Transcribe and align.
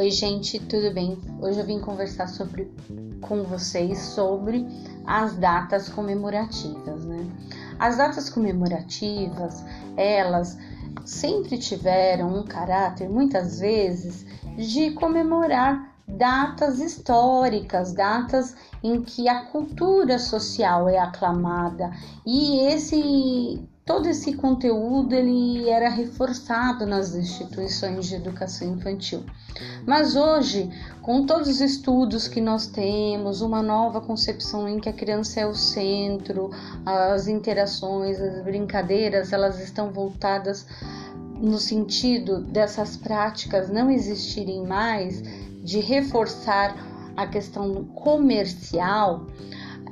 Oi, 0.00 0.10
gente, 0.10 0.58
tudo 0.58 0.94
bem? 0.94 1.18
Hoje 1.42 1.60
eu 1.60 1.66
vim 1.66 1.78
conversar 1.78 2.26
sobre, 2.26 2.72
com 3.20 3.42
vocês 3.42 3.98
sobre 3.98 4.66
as 5.04 5.36
datas 5.36 5.90
comemorativas, 5.90 7.04
né? 7.04 7.18
As 7.78 7.98
datas 7.98 8.30
comemorativas, 8.30 9.62
elas 9.98 10.56
sempre 11.04 11.58
tiveram 11.58 12.34
um 12.34 12.44
caráter, 12.44 13.10
muitas 13.10 13.60
vezes, 13.60 14.24
de 14.56 14.92
comemorar 14.92 15.94
datas 16.08 16.80
históricas, 16.80 17.92
datas 17.92 18.56
em 18.82 19.02
que 19.02 19.28
a 19.28 19.44
cultura 19.50 20.18
social 20.18 20.88
é 20.88 20.96
aclamada 20.98 21.90
e 22.24 22.58
esse 22.72 23.62
todo 23.90 24.06
esse 24.06 24.34
conteúdo 24.34 25.12
ele 25.16 25.68
era 25.68 25.88
reforçado 25.88 26.86
nas 26.86 27.12
instituições 27.12 28.06
de 28.06 28.14
educação 28.14 28.74
infantil. 28.74 29.24
Mas 29.84 30.14
hoje, 30.14 30.70
com 31.02 31.26
todos 31.26 31.48
os 31.48 31.60
estudos 31.60 32.28
que 32.28 32.40
nós 32.40 32.68
temos, 32.68 33.40
uma 33.40 33.60
nova 33.60 34.00
concepção 34.00 34.68
em 34.68 34.78
que 34.78 34.88
a 34.88 34.92
criança 34.92 35.40
é 35.40 35.46
o 35.46 35.56
centro, 35.56 36.52
as 36.86 37.26
interações, 37.26 38.20
as 38.20 38.44
brincadeiras, 38.44 39.32
elas 39.32 39.58
estão 39.58 39.90
voltadas 39.90 40.64
no 41.40 41.58
sentido 41.58 42.42
dessas 42.42 42.96
práticas 42.96 43.70
não 43.70 43.90
existirem 43.90 44.64
mais, 44.64 45.20
de 45.64 45.80
reforçar 45.80 46.76
a 47.16 47.26
questão 47.26 47.86
comercial, 47.86 49.26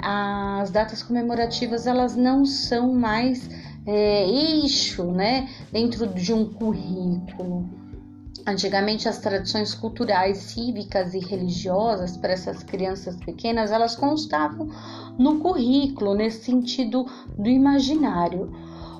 as 0.00 0.70
datas 0.70 1.02
comemorativas 1.02 1.84
elas 1.84 2.14
não 2.14 2.46
são 2.46 2.94
mais 2.94 3.48
é, 3.90 4.28
eixo, 4.28 5.04
né, 5.04 5.48
dentro 5.72 6.06
de 6.08 6.34
um 6.34 6.44
currículo. 6.44 7.66
Antigamente 8.46 9.08
as 9.08 9.18
tradições 9.18 9.74
culturais, 9.74 10.36
cívicas 10.38 11.14
e 11.14 11.18
religiosas 11.18 12.16
para 12.16 12.32
essas 12.32 12.62
crianças 12.62 13.16
pequenas, 13.16 13.72
elas 13.72 13.96
constavam 13.96 14.68
no 15.18 15.38
currículo, 15.38 16.14
nesse 16.14 16.44
sentido 16.44 17.06
do 17.38 17.48
imaginário. 17.48 18.52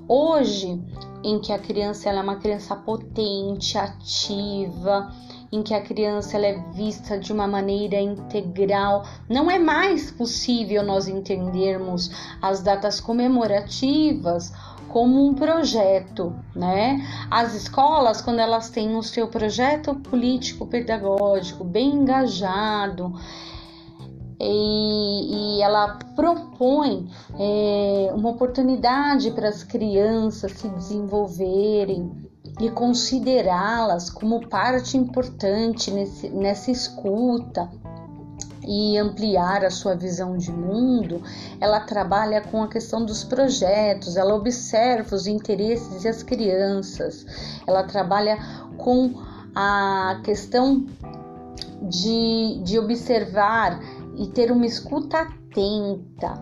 Hoje, 0.09 0.83
em 1.23 1.39
que 1.39 1.53
a 1.53 1.59
criança 1.59 2.09
é 2.09 2.21
uma 2.21 2.37
criança 2.37 2.75
potente, 2.75 3.77
ativa, 3.77 5.13
em 5.53 5.63
que 5.63 5.75
a 5.75 5.83
criança 5.83 6.37
ela 6.37 6.47
é 6.47 6.59
vista 6.73 7.19
de 7.19 7.33
uma 7.33 7.47
maneira 7.47 8.01
integral, 8.01 9.05
não 9.29 9.51
é 9.51 9.59
mais 9.59 10.11
possível 10.11 10.83
nós 10.83 11.09
entendermos 11.09 12.11
as 12.41 12.63
datas 12.63 13.01
comemorativas 13.01 14.53
como 14.89 15.27
um 15.27 15.35
projeto, 15.35 16.35
né? 16.55 17.07
As 17.31 17.55
escolas, 17.55 18.21
quando 18.21 18.41
elas 18.41 18.71
têm 18.71 18.97
o 18.97 19.03
seu 19.03 19.29
projeto 19.29 19.95
político 19.95 20.67
pedagógico 20.67 21.65
bem 21.65 21.91
engajado, 21.91 23.15
e, 24.41 25.57
e, 25.59 25.63
ela 25.63 25.99
propõe 26.15 27.09
é, 27.39 28.13
uma 28.15 28.31
oportunidade 28.31 29.33
para 29.33 29.49
as 29.49 29.65
crianças 29.65 30.53
se 30.53 30.69
desenvolverem 30.69 32.11
e 32.61 32.71
considerá-las 32.71 34.11
como 34.11 34.47
parte 34.49 34.97
importante 34.97 35.91
nesse, 35.91 36.29
nessa 36.29 36.71
escuta 36.71 37.69
e 38.69 38.99
ampliar 38.99 39.65
a 39.65 39.71
sua 39.71 39.95
visão 39.97 40.37
de 40.37 40.53
mundo, 40.53 41.23
ela 41.59 41.81
trabalha 41.81 42.43
com 42.43 42.63
a 42.63 42.69
questão 42.69 43.03
dos 43.03 43.25
projetos, 43.25 44.19
ela 44.19 44.35
observa 44.35 45.17
os 45.17 45.27
interesses 45.27 46.05
e 46.05 46.09
as 46.09 46.23
crianças, 46.23 47.25
ela 47.67 47.83
trabalha 47.85 48.37
com 48.77 49.15
a 49.55 50.21
questão 50.23 50.85
de, 51.81 52.61
de 52.63 52.79
observar 52.79 53.81
e 54.19 54.27
ter 54.27 54.53
uma 54.53 54.67
escuta 54.67 55.23
atenta. 55.23 56.35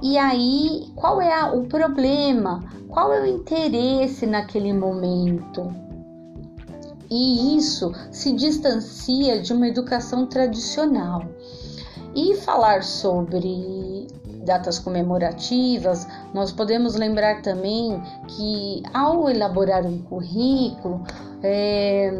E 0.00 0.16
aí, 0.16 0.92
qual 0.94 1.20
é 1.20 1.32
a, 1.32 1.52
o 1.52 1.64
problema? 1.66 2.62
Qual 2.88 3.12
é 3.12 3.22
o 3.22 3.26
interesse 3.26 4.24
naquele 4.24 4.72
momento? 4.72 5.74
E 7.10 7.56
isso 7.56 7.92
se 8.10 8.32
distancia 8.32 9.40
de 9.40 9.52
uma 9.52 9.68
educação 9.68 10.26
tradicional. 10.26 11.22
E 12.14 12.36
falar 12.36 12.82
sobre 12.82 14.06
datas 14.44 14.78
comemorativas, 14.78 16.06
nós 16.34 16.52
podemos 16.52 16.94
lembrar 16.94 17.42
também 17.42 18.02
que 18.28 18.82
ao 18.92 19.30
elaborar 19.30 19.86
um 19.86 19.98
currículo, 19.98 21.04
é, 21.42 22.12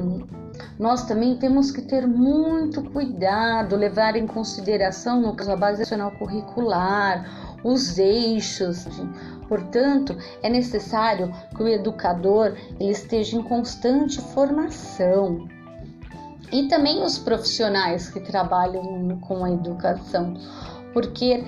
nós 0.79 1.05
também 1.05 1.37
temos 1.37 1.71
que 1.71 1.83
ter 1.83 2.07
muito 2.07 2.83
cuidado, 2.91 3.77
levar 3.77 4.17
em 4.17 4.27
consideração 4.27 5.21
no 5.21 5.35
caso 5.35 5.53
a 5.53 5.57
base 5.57 5.81
nacional 5.81 6.11
curricular, 6.13 7.59
os 7.63 7.99
eixos. 7.99 8.87
Portanto, 9.49 10.17
é 10.43 10.49
necessário 10.49 11.31
que 11.55 11.63
o 11.63 11.69
educador 11.69 12.57
ele 12.81 12.93
esteja 12.93 13.37
em 13.37 13.43
constante 13.43 14.21
formação 14.21 15.47
e 16.53 16.69
também 16.69 17.03
os 17.03 17.19
profissionais 17.19 18.09
que 18.09 18.21
trabalham 18.21 19.19
com 19.21 19.45
a 19.45 19.51
educação, 19.51 20.35
porque 20.93 21.43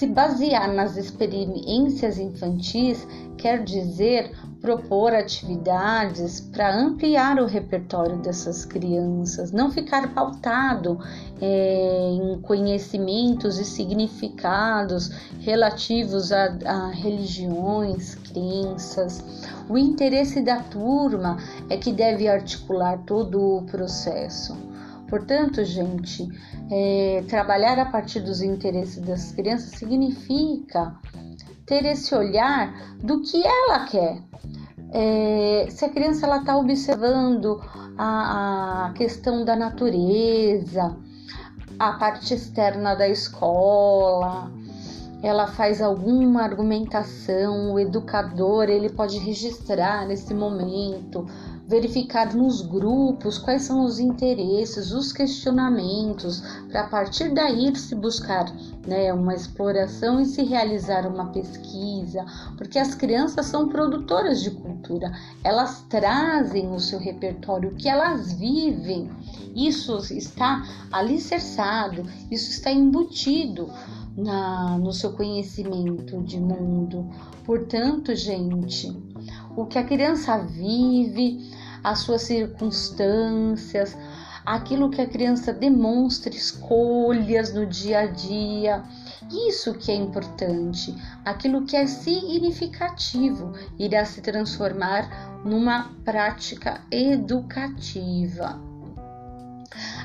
se 0.00 0.06
basear 0.06 0.72
nas 0.72 0.96
experiências 0.96 2.18
infantis 2.18 3.06
quer 3.36 3.62
dizer 3.62 4.34
propor 4.58 5.12
atividades 5.12 6.40
para 6.40 6.74
ampliar 6.74 7.38
o 7.38 7.44
repertório 7.44 8.16
dessas 8.16 8.64
crianças, 8.64 9.52
não 9.52 9.70
ficar 9.70 10.14
pautado 10.14 10.98
é, 11.38 12.12
em 12.12 12.40
conhecimentos 12.40 13.58
e 13.58 13.64
significados 13.66 15.10
relativos 15.40 16.32
a, 16.32 16.46
a 16.64 16.86
religiões, 16.92 18.14
crenças. 18.14 19.22
O 19.68 19.76
interesse 19.76 20.40
da 20.40 20.60
turma 20.60 21.36
é 21.68 21.76
que 21.76 21.92
deve 21.92 22.26
articular 22.26 22.96
todo 23.04 23.58
o 23.58 23.62
processo. 23.64 24.56
Portanto, 25.10 25.64
gente, 25.64 26.28
é, 26.70 27.24
trabalhar 27.28 27.78
a 27.80 27.86
partir 27.86 28.20
dos 28.20 28.40
interesses 28.40 29.00
das 29.00 29.32
crianças 29.32 29.70
significa 29.78 30.94
ter 31.66 31.84
esse 31.84 32.14
olhar 32.14 32.72
do 33.02 33.20
que 33.20 33.44
ela 33.44 33.86
quer. 33.86 34.22
É, 34.92 35.66
se 35.68 35.84
a 35.84 35.88
criança 35.88 36.26
ela 36.26 36.38
está 36.38 36.56
observando 36.56 37.60
a, 37.98 38.86
a 38.86 38.92
questão 38.92 39.44
da 39.44 39.56
natureza, 39.56 40.96
a 41.78 41.92
parte 41.94 42.34
externa 42.34 42.94
da 42.94 43.08
escola, 43.08 44.50
ela 45.22 45.46
faz 45.46 45.82
alguma 45.82 46.42
argumentação, 46.42 47.74
o 47.74 47.78
educador 47.78 48.68
ele 48.68 48.88
pode 48.88 49.18
registrar 49.18 50.06
nesse 50.06 50.32
momento, 50.32 51.26
verificar 51.70 52.34
nos 52.34 52.62
grupos 52.62 53.38
quais 53.38 53.62
são 53.62 53.84
os 53.84 54.00
interesses, 54.00 54.90
os 54.90 55.12
questionamentos, 55.12 56.42
para 56.68 56.80
a 56.80 56.88
partir 56.88 57.32
daí 57.32 57.74
se 57.76 57.94
buscar 57.94 58.52
né, 58.84 59.12
uma 59.12 59.36
exploração 59.36 60.20
e 60.20 60.24
se 60.24 60.42
realizar 60.42 61.06
uma 61.06 61.26
pesquisa, 61.26 62.26
porque 62.58 62.76
as 62.76 62.96
crianças 62.96 63.46
são 63.46 63.68
produtoras 63.68 64.42
de 64.42 64.50
cultura, 64.50 65.12
elas 65.44 65.84
trazem 65.88 66.72
o 66.72 66.80
seu 66.80 66.98
repertório, 66.98 67.70
o 67.70 67.76
que 67.76 67.88
elas 67.88 68.32
vivem, 68.32 69.08
isso 69.54 69.96
está 70.12 70.64
alicerçado, 70.90 72.02
isso 72.32 72.50
está 72.50 72.72
embutido 72.72 73.70
na, 74.16 74.76
no 74.76 74.92
seu 74.92 75.12
conhecimento 75.12 76.20
de 76.22 76.40
mundo. 76.40 77.08
Portanto, 77.44 78.12
gente, 78.16 78.92
o 79.56 79.66
que 79.66 79.78
a 79.78 79.84
criança 79.84 80.36
vive, 80.38 81.59
as 81.82 82.00
suas 82.00 82.22
circunstâncias, 82.22 83.96
aquilo 84.44 84.90
que 84.90 85.00
a 85.00 85.06
criança 85.06 85.52
demonstra, 85.52 86.34
escolhas 86.34 87.52
no 87.52 87.66
dia 87.66 88.00
a 88.00 88.06
dia. 88.06 88.82
Isso 89.48 89.74
que 89.74 89.92
é 89.92 89.94
importante, 89.94 90.94
aquilo 91.24 91.64
que 91.64 91.76
é 91.76 91.86
significativo 91.86 93.52
irá 93.78 94.04
se 94.04 94.20
transformar 94.20 95.40
numa 95.44 95.90
prática 96.04 96.80
educativa. 96.90 98.60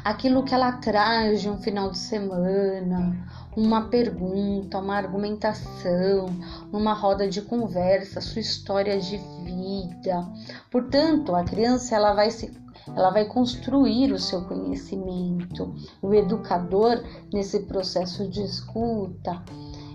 Aquilo 0.04 0.44
que 0.44 0.54
ela 0.54 0.74
traz 0.74 1.42
de 1.42 1.50
um 1.50 1.57
final 1.57 1.89
de 1.89 1.98
semana, 1.98 3.18
uma 3.57 3.88
pergunta, 3.88 4.77
uma 4.77 4.95
argumentação, 4.95 6.27
numa 6.75 6.94
roda 6.94 7.25
de 7.25 7.42
conversa, 7.42 8.19
sua 8.19 8.42
história 8.42 9.00
de 9.00 9.18
vida. 9.45 10.27
Portanto, 10.69 11.33
a 11.33 11.42
criança 11.42 11.95
ela 11.95 12.13
vai 12.13 12.30
se 12.30 12.51
ela 12.88 13.10
vai 13.10 13.25
construir 13.25 14.12
o 14.12 14.19
seu 14.19 14.44
conhecimento. 14.44 15.74
O 16.01 16.13
educador, 16.13 17.01
nesse 17.33 17.62
processo 17.62 18.27
de 18.30 18.44
escuta, 18.44 19.42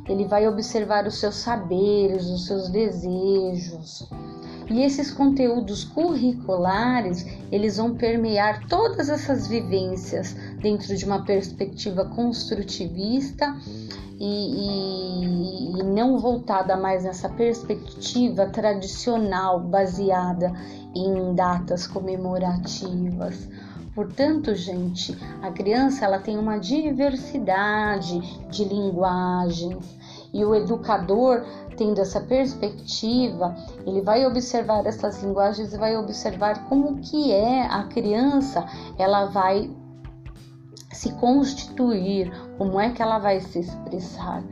ele 0.08 0.24
vai 0.24 0.48
observar 0.48 1.06
os 1.06 1.20
seus 1.20 1.36
saberes, 1.36 2.26
os 2.26 2.46
seus 2.46 2.68
desejos. 2.70 4.08
E 4.70 4.82
esses 4.82 5.10
conteúdos 5.10 5.84
curriculares, 5.84 7.26
eles 7.52 7.76
vão 7.76 7.94
permear 7.94 8.66
todas 8.68 9.08
essas 9.08 9.46
vivências 9.46 10.34
dentro 10.60 10.96
de 10.96 11.04
uma 11.04 11.24
perspectiva 11.24 12.06
construtivista 12.06 13.54
e, 14.20 14.26
e, 14.26 15.81
e 15.81 15.82
não 15.82 16.19
voltada 16.19 16.76
mais 16.76 17.05
nessa 17.05 17.31
perspectiva 17.31 18.46
tradicional 18.46 19.58
baseada 19.58 20.52
em 20.94 21.34
datas 21.34 21.87
comemorativas. 21.87 23.49
Portanto, 23.94 24.55
gente, 24.55 25.17
a 25.43 25.50
criança 25.50 26.05
ela 26.05 26.19
tem 26.19 26.38
uma 26.38 26.58
diversidade 26.58 28.20
de 28.49 28.64
linguagens 28.64 29.99
e 30.32 30.44
o 30.44 30.55
educador 30.55 31.44
tendo 31.76 31.99
essa 31.99 32.20
perspectiva, 32.20 33.56
ele 33.87 34.02
vai 34.02 34.26
observar 34.26 34.84
essas 34.84 35.23
linguagens 35.23 35.73
e 35.73 35.78
vai 35.78 35.96
observar 35.96 36.69
como 36.69 36.99
que 36.99 37.32
é 37.32 37.62
a 37.62 37.84
criança, 37.84 38.66
ela 38.99 39.25
vai 39.25 39.70
se 40.92 41.12
constituir, 41.14 42.32
como 42.58 42.81
é 42.81 42.90
que 42.90 43.02
ela 43.02 43.19
vai 43.19 43.40
se 43.40 43.60
expressar. 43.60 44.42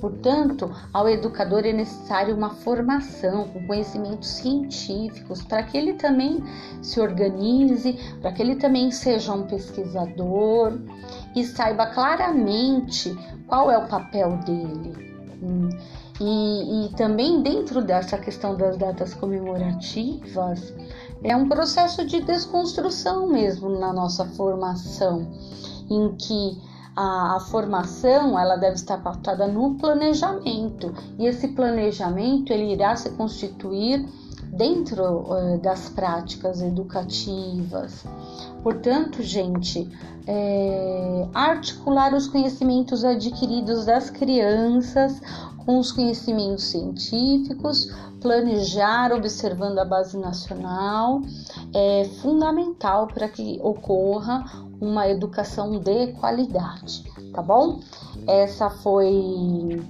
Portanto, 0.00 0.74
ao 0.94 1.08
educador 1.08 1.66
é 1.66 1.72
necessário 1.72 2.34
uma 2.34 2.50
formação 2.50 3.48
com 3.48 3.66
conhecimentos 3.66 4.28
científicos 4.30 5.42
para 5.42 5.62
que 5.62 5.76
ele 5.76 5.92
também 5.94 6.42
se 6.80 6.98
organize, 6.98 7.92
para 8.22 8.32
que 8.32 8.40
ele 8.40 8.56
também 8.56 8.90
seja 8.90 9.32
um 9.32 9.46
pesquisador 9.46 10.72
e 11.36 11.44
saiba 11.44 11.86
claramente 11.86 13.14
qual 13.46 13.70
é 13.70 13.76
o 13.76 13.88
papel 13.88 14.38
dele. 14.38 15.09
E, 16.20 16.84
e 16.84 16.88
também 16.90 17.42
dentro 17.42 17.82
dessa 17.82 18.18
questão 18.18 18.54
das 18.54 18.76
datas 18.76 19.14
comemorativas, 19.14 20.74
é 21.22 21.34
um 21.34 21.48
processo 21.48 22.04
de 22.04 22.20
desconstrução 22.20 23.26
mesmo 23.26 23.70
na 23.70 23.92
nossa 23.92 24.26
formação, 24.26 25.26
em 25.88 26.14
que 26.16 26.60
a, 26.94 27.36
a, 27.36 27.40
formação 27.40 28.38
ela 28.38 28.56
deve 28.56 28.74
estar 28.74 28.98
pautada 28.98 29.46
no 29.46 29.76
planejamento. 29.76 30.92
E 31.18 31.26
esse 31.26 31.48
planejamento 31.48 32.52
ele 32.52 32.72
irá 32.72 32.94
se 32.96 33.10
constituir 33.10 34.06
dentro 34.52 35.02
uh, 35.02 35.58
das 35.58 35.88
práticas 35.88 36.60
educativas. 36.60 38.04
Portanto, 38.62 39.22
gente, 39.22 39.88
é, 40.26 41.28
articular 41.32 42.12
os 42.14 42.26
conhecimentos 42.26 43.04
adquiridos 43.04 43.86
das 43.86 44.10
crianças 44.10 45.20
com 45.64 45.78
os 45.78 45.92
conhecimentos 45.92 46.64
científicos, 46.64 47.90
planejar 48.20 49.12
observando 49.12 49.78
a 49.78 49.84
base 49.84 50.18
nacional 50.18 51.22
é 51.74 52.04
fundamental 52.20 53.06
para 53.06 53.28
que 53.28 53.58
ocorra 53.62 54.44
uma 54.80 55.08
educação 55.08 55.78
de 55.78 56.08
qualidade, 56.14 57.04
tá 57.32 57.42
bom? 57.42 57.80
Essa 58.26 58.68
foi 58.68 59.80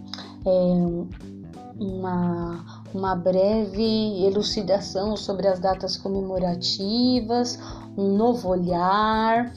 é, 0.47 1.81
uma, 1.81 2.80
uma 2.95 3.15
breve 3.15 4.25
elucidação 4.25 5.17
sobre 5.17 5.49
as 5.49 5.59
datas 5.59 5.97
comemorativas, 5.97 7.59
um 7.97 8.17
novo 8.17 8.49
olhar, 8.49 9.53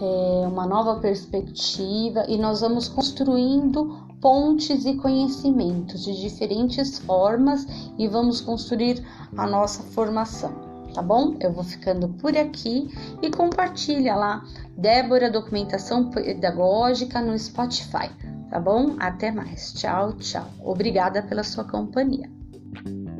é, 0.00 0.46
uma 0.46 0.66
nova 0.66 1.00
perspectiva 1.00 2.24
e 2.28 2.38
nós 2.38 2.60
vamos 2.60 2.88
construindo 2.88 4.08
pontes 4.20 4.84
e 4.84 4.94
conhecimentos 4.94 6.04
de 6.04 6.20
diferentes 6.20 6.98
formas 6.98 7.66
e 7.98 8.08
vamos 8.08 8.40
construir 8.40 9.04
a 9.36 9.46
nossa 9.46 9.82
formação 9.82 10.68
tá 10.98 11.02
bom? 11.02 11.36
Eu 11.40 11.52
vou 11.52 11.62
ficando 11.62 12.08
por 12.08 12.36
aqui 12.36 12.90
e 13.22 13.30
compartilha 13.30 14.16
lá 14.16 14.44
Débora 14.76 15.30
Documentação 15.30 16.10
Pedagógica 16.10 17.20
no 17.20 17.38
Spotify, 17.38 18.10
tá 18.50 18.58
bom? 18.58 18.96
Até 18.98 19.30
mais. 19.30 19.72
Tchau, 19.74 20.14
tchau. 20.14 20.46
Obrigada 20.64 21.22
pela 21.22 21.44
sua 21.44 21.62
companhia. 21.62 22.37
Thank 22.74 22.86
you. 22.86 23.17